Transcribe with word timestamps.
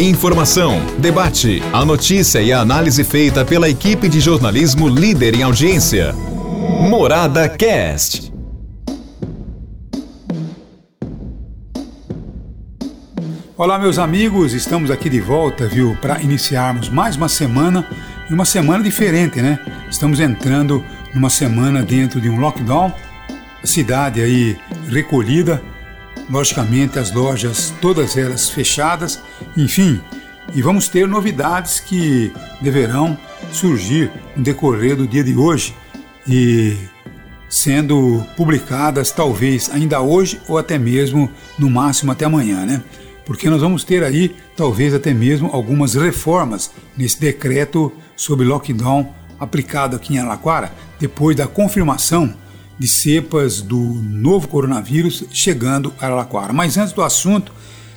Informação, 0.00 0.80
debate, 1.00 1.60
a 1.72 1.84
notícia 1.84 2.40
e 2.40 2.52
a 2.52 2.60
análise 2.60 3.02
feita 3.02 3.44
pela 3.44 3.68
equipe 3.68 4.08
de 4.08 4.20
jornalismo 4.20 4.88
líder 4.88 5.34
em 5.34 5.42
audiência. 5.42 6.12
Morada 6.88 7.48
Cast. 7.48 8.32
Olá, 13.56 13.76
meus 13.76 13.98
amigos, 13.98 14.52
estamos 14.52 14.88
aqui 14.88 15.10
de 15.10 15.18
volta, 15.18 15.66
viu, 15.66 15.98
para 16.00 16.22
iniciarmos 16.22 16.88
mais 16.88 17.16
uma 17.16 17.28
semana 17.28 17.84
e 18.30 18.32
uma 18.32 18.44
semana 18.44 18.84
diferente, 18.84 19.42
né? 19.42 19.58
Estamos 19.90 20.20
entrando 20.20 20.80
numa 21.12 21.28
semana 21.28 21.82
dentro 21.82 22.20
de 22.20 22.28
um 22.28 22.38
lockdown, 22.38 22.92
cidade 23.64 24.20
aí 24.20 24.56
recolhida, 24.88 25.60
logicamente 26.28 26.98
as 26.98 27.12
lojas 27.12 27.72
todas 27.80 28.16
elas 28.16 28.48
fechadas, 28.48 29.20
enfim, 29.56 30.00
e 30.54 30.62
vamos 30.62 30.88
ter 30.88 31.06
novidades 31.06 31.80
que 31.80 32.32
deverão 32.60 33.16
surgir 33.52 34.10
no 34.36 34.42
decorrer 34.42 34.96
do 34.96 35.06
dia 35.06 35.24
de 35.24 35.34
hoje 35.34 35.74
e 36.26 36.76
sendo 37.48 38.24
publicadas 38.36 39.10
talvez 39.10 39.70
ainda 39.70 40.00
hoje 40.00 40.40
ou 40.48 40.58
até 40.58 40.78
mesmo 40.78 41.30
no 41.58 41.70
máximo 41.70 42.12
até 42.12 42.26
amanhã, 42.26 42.66
né? 42.66 42.82
porque 43.28 43.50
nós 43.50 43.60
vamos 43.60 43.84
ter 43.84 44.02
aí 44.02 44.34
talvez 44.56 44.94
até 44.94 45.12
mesmo 45.12 45.50
algumas 45.52 45.94
reformas 45.94 46.70
nesse 46.96 47.20
decreto 47.20 47.92
sobre 48.16 48.46
lockdown 48.46 49.12
aplicado 49.38 49.96
aqui 49.96 50.14
em 50.14 50.18
Alaquara, 50.18 50.72
depois 50.98 51.36
da 51.36 51.46
confirmação 51.46 52.34
de 52.78 52.86
cepas 52.86 53.60
do 53.60 53.78
novo 53.78 54.48
coronavírus 54.48 55.24
chegando 55.30 55.92
a 56.00 56.06
Alaquara. 56.06 56.52
Mas 56.52 56.76
antes 56.76 56.92
do 56.92 57.02
assunto, 57.02 57.52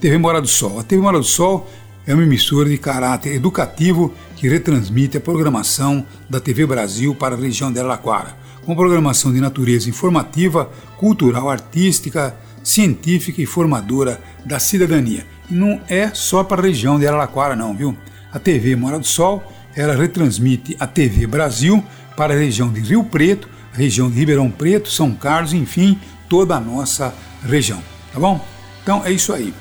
TV 0.00 0.18
Mora 0.18 0.40
do 0.40 0.48
Sol. 0.48 0.78
A 0.80 0.82
TV 0.82 1.00
Mora 1.00 1.18
do 1.18 1.24
Sol 1.24 1.70
é 2.06 2.12
uma 2.12 2.22
emissora 2.22 2.68
de 2.68 2.76
caráter 2.76 3.34
educativo 3.34 4.12
que 4.36 4.48
retransmite 4.48 5.16
a 5.16 5.20
programação 5.20 6.04
da 6.28 6.40
TV 6.40 6.66
Brasil 6.66 7.14
para 7.14 7.34
a 7.34 7.38
região 7.38 7.72
de 7.72 7.80
Alaquara, 7.80 8.36
com 8.64 8.74
programação 8.74 9.32
de 9.32 9.40
natureza 9.40 9.88
informativa, 9.88 10.70
cultural, 10.98 11.48
artística, 11.48 12.36
científica 12.62 13.40
e 13.40 13.46
formadora 13.46 14.20
da 14.44 14.58
cidadania. 14.58 15.26
E 15.50 15.54
não 15.54 15.80
é 15.88 16.10
só 16.12 16.42
para 16.42 16.62
a 16.62 16.64
região 16.64 16.98
de 16.98 17.06
Araraquara 17.06 17.54
não, 17.54 17.74
viu? 17.74 17.96
A 18.32 18.38
TV 18.38 18.74
Mora 18.74 18.98
do 18.98 19.06
Sol, 19.06 19.42
ela 19.76 19.94
retransmite 19.94 20.76
a 20.80 20.86
TV 20.86 21.26
Brasil 21.26 21.84
para 22.16 22.34
a 22.34 22.36
região 22.36 22.72
de 22.72 22.80
Rio 22.80 23.04
Preto, 23.04 23.48
região 23.74 24.10
de 24.10 24.18
Ribeirão 24.18 24.50
Preto, 24.50 24.90
São 24.90 25.12
Carlos, 25.12 25.52
enfim, 25.52 25.98
toda 26.28 26.56
a 26.56 26.60
nossa 26.60 27.14
região, 27.44 27.82
tá 28.12 28.18
bom? 28.18 28.44
Então 28.82 29.02
é 29.04 29.12
isso 29.12 29.32
aí. 29.32 29.52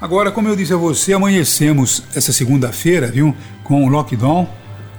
Agora, 0.00 0.30
como 0.30 0.48
eu 0.48 0.56
disse 0.56 0.74
a 0.74 0.76
você, 0.76 1.12
amanhecemos 1.12 2.02
essa 2.14 2.32
segunda-feira, 2.32 3.06
viu, 3.06 3.34
com 3.62 3.86
o 3.86 3.88
lockdown. 3.88 4.46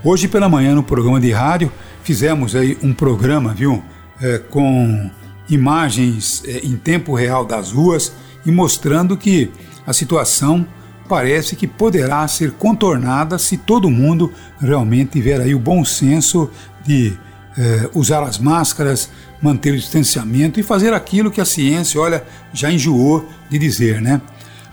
Hoje 0.03 0.27
pela 0.27 0.49
manhã 0.49 0.73
no 0.73 0.83
programa 0.83 1.19
de 1.19 1.31
rádio 1.31 1.71
fizemos 2.03 2.55
aí 2.55 2.77
um 2.81 2.93
programa, 2.93 3.53
viu, 3.53 3.83
é, 4.21 4.39
com 4.39 5.09
imagens 5.49 6.43
é, 6.45 6.59
em 6.65 6.75
tempo 6.75 7.13
real 7.13 7.45
das 7.45 7.71
ruas 7.71 8.13
e 8.45 8.51
mostrando 8.51 9.17
que 9.17 9.51
a 9.85 9.93
situação 9.93 10.65
parece 11.07 11.55
que 11.55 11.67
poderá 11.67 12.27
ser 12.27 12.51
contornada 12.51 13.37
se 13.37 13.57
todo 13.57 13.89
mundo 13.91 14.31
realmente 14.59 15.11
tiver 15.11 15.39
aí 15.39 15.53
o 15.53 15.59
bom 15.59 15.85
senso 15.85 16.49
de 16.85 17.13
é, 17.57 17.89
usar 17.93 18.23
as 18.23 18.37
máscaras, 18.37 19.09
manter 19.41 19.73
o 19.73 19.77
distanciamento 19.77 20.59
e 20.59 20.63
fazer 20.63 20.93
aquilo 20.93 21.31
que 21.31 21.39
a 21.39 21.45
ciência, 21.45 21.99
olha, 21.99 22.23
já 22.53 22.71
enjoou 22.71 23.27
de 23.49 23.57
dizer, 23.57 24.01
né? 24.01 24.21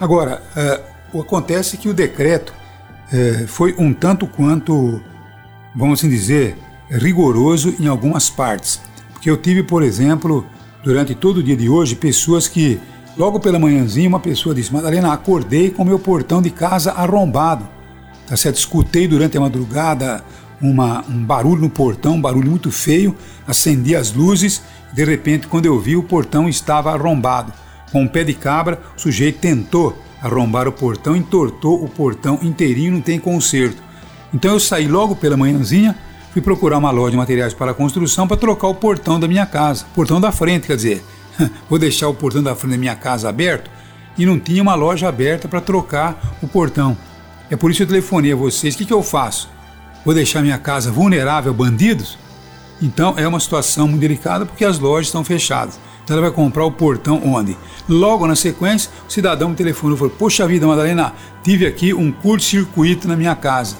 Agora, 0.00 0.42
é, 0.56 0.80
acontece 1.19 1.77
que 1.77 1.88
o 1.88 1.94
decreto 1.94 2.53
é, 3.12 3.44
foi 3.47 3.75
um 3.78 3.92
tanto 3.92 4.27
quanto, 4.27 5.00
vamos 5.77 6.00
assim 6.00 6.08
dizer, 6.08 6.56
rigoroso 6.91 7.75
em 7.78 7.86
algumas 7.86 8.28
partes. 8.28 8.80
Porque 9.12 9.30
eu 9.30 9.37
tive, 9.37 9.62
por 9.62 9.82
exemplo, 9.82 10.44
durante 10.82 11.14
todo 11.14 11.38
o 11.38 11.43
dia 11.43 11.56
de 11.56 11.69
hoje, 11.69 11.94
pessoas 11.94 12.49
que, 12.49 12.81
logo 13.16 13.38
pela 13.38 13.59
manhãzinha, 13.59 14.09
uma 14.09 14.19
pessoa 14.19 14.54
disse: 14.54 14.72
Madalena, 14.72 15.12
acordei 15.12 15.70
com 15.70 15.84
meu 15.84 15.99
portão 15.99 16.43
de 16.43 16.50
casa 16.50 16.93
arrombado. 16.93 17.69
Tá 18.26 18.37
certo? 18.37 18.56
Escutei 18.56 19.06
durante 19.06 19.37
a 19.37 19.41
madrugada 19.41 20.25
uma, 20.62 21.05
um 21.09 21.25
barulho 21.25 21.62
no 21.62 21.69
portão, 21.69 22.15
um 22.15 22.21
barulho 22.21 22.49
muito 22.49 22.71
feio, 22.71 23.17
acendi 23.47 23.97
as 23.97 24.12
luzes, 24.12 24.62
de 24.93 25.05
repente, 25.05 25.47
quando 25.47 25.67
eu 25.67 25.78
vi, 25.81 25.97
o 25.97 26.03
portão 26.03 26.49
estava 26.49 26.93
arrombado. 26.93 27.53
Com 27.91 28.03
um 28.03 28.09
pé 28.09 28.25
de 28.25 28.33
cabra, 28.33 28.81
o 28.97 29.00
sujeito 29.00 29.41
tentou 29.41 29.99
arrombar 30.23 30.69
o 30.69 30.73
portão, 30.73 31.17
entortou 31.17 31.83
o 31.83 31.89
portão 31.89 32.39
inteirinho, 32.43 32.93
não 32.93 33.00
tem 33.00 33.19
conserto. 33.19 33.83
Então 34.33 34.53
eu 34.53 34.61
saí 34.61 34.87
logo 34.87 35.17
pela 35.17 35.37
manhãzinha, 35.37 35.97
fui 36.33 36.41
procurar 36.41 36.79
uma 36.79 36.91
loja 36.91 37.11
de 37.11 37.17
materiais 37.17 37.53
para 37.53 37.75
construção 37.75 38.29
para 38.29 38.37
trocar 38.37 38.69
o 38.69 38.75
portão 38.75 39.19
da 39.19 39.27
minha 39.27 39.44
casa, 39.44 39.84
portão 39.94 40.21
da 40.21 40.31
frente, 40.31 40.67
quer 40.67 40.77
dizer, 40.77 41.05
vou 41.69 41.79
deixar 41.79 42.09
o 42.09 42.15
portão 42.15 42.43
da 42.43 42.55
frente 42.55 42.73
da 42.73 42.79
minha 42.79 42.94
casa 42.94 43.29
aberto 43.29 43.71
e 44.17 44.25
não 44.25 44.39
tinha 44.39 44.62
uma 44.62 44.75
loja 44.75 45.09
aberta 45.09 45.49
para 45.49 45.61
trocar 45.61 46.37
o 46.41 46.47
portão. 46.47 46.97
É 47.50 47.56
por 47.56 47.71
isso 47.71 47.79
que 47.79 47.83
eu 47.83 47.89
telefonei 47.89 48.33
a 48.33 48.37
vocês. 48.37 48.75
O 48.75 48.79
que, 48.79 48.87
que 48.87 48.93
eu 48.93 49.03
faço? 49.03 49.50
Vou 50.04 50.14
deixar 50.14 50.42
minha 50.42 50.58
casa 50.58 50.90
vulnerável 50.90 51.52
a 51.52 51.54
bandidos? 51.54 52.18
Então 52.80 53.14
é 53.16 53.26
uma 53.26 53.38
situação 53.38 53.86
muito 53.86 54.00
delicada 54.00 54.44
porque 54.44 54.64
as 54.64 54.78
lojas 54.78 55.08
estão 55.08 55.24
fechadas. 55.24 55.78
Então 56.02 56.16
ela 56.16 56.26
vai 56.26 56.34
comprar 56.34 56.64
o 56.64 56.72
portão 56.72 57.22
onde? 57.24 57.56
Logo 57.88 58.26
na 58.26 58.34
sequência, 58.34 58.90
o 59.08 59.12
cidadão 59.12 59.50
me 59.50 59.54
telefonou 59.54 59.96
e 59.96 59.98
falou: 59.98 60.14
Poxa 60.18 60.46
vida, 60.46 60.66
Madalena, 60.66 61.12
tive 61.42 61.66
aqui 61.66 61.94
um 61.94 62.10
curto-circuito 62.10 63.06
na 63.06 63.16
minha 63.16 63.36
casa 63.36 63.76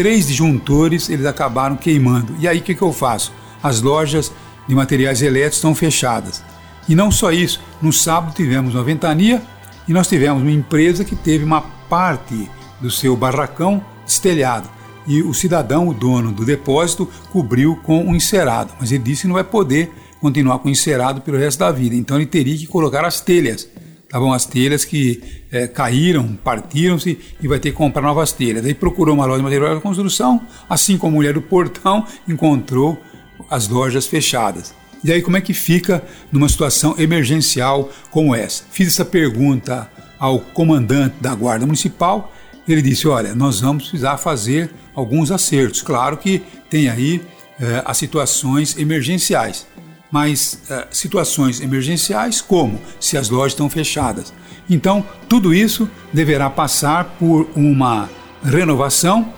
três 0.00 0.28
disjuntores 0.28 1.10
eles 1.10 1.26
acabaram 1.26 1.76
queimando. 1.76 2.34
E 2.38 2.48
aí 2.48 2.58
o 2.58 2.62
que, 2.62 2.74
que 2.74 2.80
eu 2.80 2.90
faço? 2.90 3.32
As 3.62 3.82
lojas 3.82 4.32
de 4.66 4.74
materiais 4.74 5.20
elétricos 5.20 5.56
estão 5.56 5.74
fechadas. 5.74 6.42
E 6.88 6.94
não 6.94 7.10
só 7.10 7.30
isso, 7.30 7.60
no 7.82 7.92
sábado 7.92 8.34
tivemos 8.34 8.74
uma 8.74 8.82
ventania 8.82 9.42
e 9.86 9.92
nós 9.92 10.08
tivemos 10.08 10.42
uma 10.42 10.50
empresa 10.50 11.04
que 11.04 11.14
teve 11.14 11.44
uma 11.44 11.60
parte 11.60 12.50
do 12.80 12.90
seu 12.90 13.14
barracão 13.14 13.84
estelhado. 14.06 14.70
E 15.06 15.22
o 15.22 15.32
cidadão, 15.34 15.88
o 15.88 15.94
dono 15.94 16.32
do 16.32 16.44
depósito, 16.44 17.08
cobriu 17.32 17.76
com 17.76 18.04
um 18.04 18.14
encerado. 18.14 18.72
Mas 18.78 18.92
ele 18.92 19.02
disse 19.02 19.22
que 19.22 19.28
não 19.28 19.34
vai 19.34 19.44
poder 19.44 19.90
continuar 20.20 20.58
com 20.58 20.68
o 20.68 20.70
encerado 20.70 21.20
pelo 21.20 21.38
resto 21.38 21.58
da 21.58 21.72
vida. 21.72 21.94
Então 21.94 22.16
ele 22.16 22.26
teria 22.26 22.56
que 22.56 22.66
colocar 22.66 23.04
as 23.04 23.20
telhas 23.20 23.68
estavam 24.10 24.32
as 24.32 24.44
telhas 24.44 24.84
que 24.84 25.22
é, 25.52 25.68
caíram, 25.68 26.36
partiram-se 26.42 27.16
e 27.40 27.46
vai 27.46 27.60
ter 27.60 27.70
que 27.70 27.76
comprar 27.76 28.02
novas 28.02 28.32
telhas. 28.32 28.60
Daí 28.60 28.74
procurou 28.74 29.14
uma 29.14 29.24
loja 29.24 29.38
de 29.38 29.44
material 29.44 29.76
de 29.76 29.80
construção, 29.80 30.40
assim 30.68 30.98
como 30.98 31.14
a 31.14 31.16
mulher 31.16 31.34
do 31.34 31.40
portão 31.40 32.04
encontrou 32.28 32.98
as 33.48 33.68
lojas 33.68 34.08
fechadas. 34.08 34.74
E 35.04 35.12
aí 35.12 35.22
como 35.22 35.36
é 35.36 35.40
que 35.40 35.54
fica 35.54 36.02
numa 36.32 36.48
situação 36.48 36.96
emergencial 36.98 37.88
como 38.10 38.34
essa? 38.34 38.64
Fiz 38.72 38.88
essa 38.88 39.04
pergunta 39.04 39.88
ao 40.18 40.40
comandante 40.40 41.14
da 41.20 41.32
Guarda 41.32 41.64
Municipal, 41.64 42.34
ele 42.72 42.82
disse, 42.82 43.08
olha, 43.08 43.34
nós 43.34 43.60
vamos 43.60 43.88
precisar 43.88 44.16
fazer 44.18 44.70
alguns 44.94 45.30
acertos. 45.30 45.82
Claro 45.82 46.16
que 46.16 46.42
tem 46.68 46.88
aí 46.88 47.22
é, 47.60 47.82
as 47.84 47.96
situações 47.96 48.76
emergenciais 48.78 49.66
mas 50.10 50.60
uh, 50.68 50.86
situações 50.90 51.60
emergenciais, 51.60 52.40
como 52.40 52.80
se 52.98 53.16
as 53.16 53.30
lojas 53.30 53.52
estão 53.52 53.70
fechadas. 53.70 54.32
Então, 54.68 55.04
tudo 55.28 55.54
isso 55.54 55.88
deverá 56.12 56.50
passar 56.50 57.04
por 57.18 57.48
uma 57.54 58.08
renovação 58.42 59.32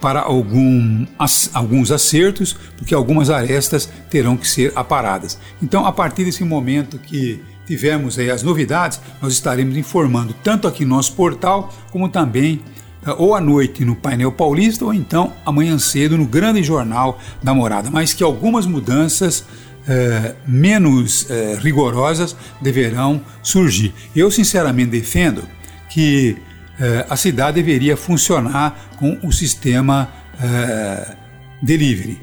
para 0.00 0.20
algum, 0.20 1.06
as, 1.18 1.50
alguns 1.54 1.92
acertos, 1.92 2.56
porque 2.76 2.94
algumas 2.94 3.30
arestas 3.30 3.88
terão 4.10 4.36
que 4.36 4.48
ser 4.48 4.72
aparadas. 4.74 5.38
Então, 5.62 5.86
a 5.86 5.92
partir 5.92 6.24
desse 6.24 6.42
momento 6.44 6.98
que 6.98 7.40
tivermos 7.72 8.18
aí 8.18 8.30
as 8.30 8.42
novidades, 8.42 9.00
nós 9.22 9.32
estaremos 9.32 9.74
informando 9.78 10.34
tanto 10.44 10.68
aqui 10.68 10.84
no 10.84 10.94
nosso 10.94 11.14
portal, 11.14 11.72
como 11.90 12.06
também 12.06 12.60
uh, 13.06 13.14
ou 13.16 13.34
à 13.34 13.40
noite 13.40 13.82
no 13.82 13.96
painel 13.96 14.30
paulista, 14.30 14.84
ou 14.84 14.92
então 14.92 15.32
amanhã 15.46 15.78
cedo 15.78 16.18
no 16.18 16.26
grande 16.26 16.62
jornal 16.62 17.18
da 17.42 17.54
morada. 17.54 17.90
Mas 17.90 18.12
que 18.12 18.22
algumas 18.22 18.66
mudanças 18.66 19.46
é, 19.88 20.34
menos 20.46 21.28
é, 21.30 21.58
rigorosas 21.58 22.36
deverão 22.60 23.20
surgir. 23.42 23.92
Eu, 24.14 24.30
sinceramente, 24.30 24.90
defendo 24.90 25.42
que 25.88 26.36
é, 26.78 27.06
a 27.08 27.16
cidade 27.16 27.54
deveria 27.54 27.96
funcionar 27.96 28.78
com 28.96 29.18
o 29.24 29.32
sistema 29.32 30.08
delivery. 31.62 32.18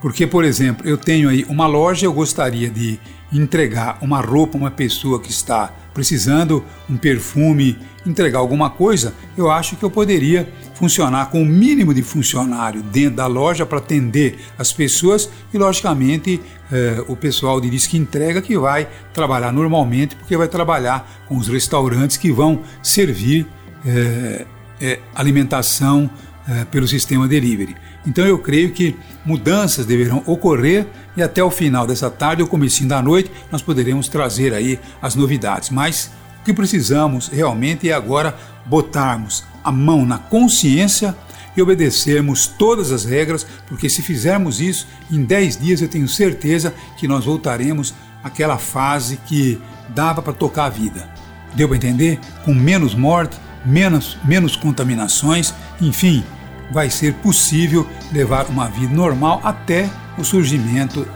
Porque, 0.00 0.26
por 0.26 0.44
exemplo, 0.44 0.86
eu 0.86 0.96
tenho 0.96 1.28
aí 1.28 1.44
uma 1.48 1.66
loja, 1.66 2.06
eu 2.06 2.12
gostaria 2.12 2.70
de 2.70 2.98
entregar 3.32 3.98
uma 4.00 4.20
roupa 4.20 4.56
a 4.56 4.60
uma 4.60 4.70
pessoa 4.70 5.20
que 5.20 5.30
está 5.30 5.72
precisando, 5.92 6.64
um 6.88 6.96
perfume, 6.96 7.76
entregar 8.06 8.38
alguma 8.38 8.70
coisa, 8.70 9.12
eu 9.36 9.50
acho 9.50 9.76
que 9.76 9.84
eu 9.84 9.90
poderia 9.90 10.48
funcionar 10.74 11.26
com 11.26 11.42
o 11.42 11.46
mínimo 11.46 11.92
de 11.92 12.02
funcionário 12.02 12.82
dentro 12.82 13.16
da 13.16 13.26
loja 13.26 13.66
para 13.66 13.78
atender 13.78 14.38
as 14.56 14.72
pessoas 14.72 15.28
e, 15.52 15.58
logicamente, 15.58 16.40
eh, 16.70 17.04
o 17.08 17.16
pessoal 17.16 17.60
de 17.60 17.68
disque 17.68 17.98
entrega 17.98 18.40
que 18.40 18.56
vai 18.56 18.88
trabalhar 19.12 19.52
normalmente, 19.52 20.14
porque 20.14 20.36
vai 20.36 20.48
trabalhar 20.48 21.24
com 21.26 21.36
os 21.36 21.48
restaurantes 21.48 22.16
que 22.16 22.30
vão 22.30 22.62
servir 22.80 23.46
eh, 23.84 24.46
é, 24.80 25.00
alimentação 25.14 26.08
é, 26.48 26.64
pelo 26.64 26.88
sistema 26.88 27.28
delivery. 27.28 27.76
Então 28.06 28.24
eu 28.24 28.38
creio 28.38 28.72
que 28.72 28.96
mudanças 29.24 29.84
deverão 29.84 30.22
ocorrer 30.24 30.86
e 31.16 31.22
até 31.22 31.42
o 31.44 31.50
final 31.50 31.86
dessa 31.86 32.10
tarde 32.10 32.42
ou 32.42 32.48
comecinho 32.48 32.88
da 32.88 33.02
noite 33.02 33.30
nós 33.52 33.60
poderemos 33.60 34.08
trazer 34.08 34.54
aí 34.54 34.80
as 35.02 35.14
novidades. 35.14 35.68
Mas 35.68 36.10
o 36.40 36.44
que 36.44 36.54
precisamos 36.54 37.28
realmente 37.28 37.90
é 37.90 37.92
agora 37.92 38.34
botarmos 38.64 39.44
a 39.62 39.70
mão 39.70 40.06
na 40.06 40.18
consciência 40.18 41.14
e 41.54 41.60
obedecermos 41.60 42.46
todas 42.46 42.92
as 42.92 43.04
regras, 43.04 43.44
porque 43.66 43.88
se 43.90 44.00
fizermos 44.00 44.60
isso, 44.60 44.86
em 45.10 45.24
10 45.24 45.58
dias 45.58 45.82
eu 45.82 45.88
tenho 45.88 46.08
certeza 46.08 46.72
que 46.96 47.08
nós 47.08 47.24
voltaremos 47.24 47.92
àquela 48.22 48.58
fase 48.58 49.18
que 49.26 49.60
dava 49.88 50.22
para 50.22 50.32
tocar 50.32 50.66
a 50.66 50.70
vida. 50.70 51.10
Deu 51.54 51.68
para 51.68 51.76
entender? 51.76 52.20
Com 52.44 52.54
menos 52.54 52.94
morte, 52.94 53.36
menos, 53.66 54.16
menos 54.24 54.54
contaminações, 54.56 55.52
enfim, 55.80 56.24
vai 56.70 56.90
ser 56.90 57.14
possível 57.14 57.88
levar 58.12 58.46
uma 58.46 58.68
vida 58.68 58.94
normal 58.94 59.40
até 59.42 59.88
o 60.16 60.24
surgimento 60.24 61.06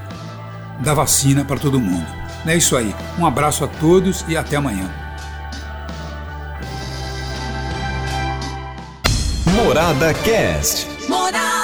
da 0.80 0.94
vacina 0.94 1.44
para 1.44 1.58
todo 1.58 1.80
mundo. 1.80 2.06
É 2.46 2.56
isso 2.56 2.76
aí. 2.76 2.94
Um 3.18 3.26
abraço 3.26 3.64
a 3.64 3.68
todos 3.68 4.24
e 4.28 4.36
até 4.36 4.56
amanhã. 4.56 4.90
Morada 9.54 10.12
Cast. 10.14 10.88
Morada. 11.08 11.61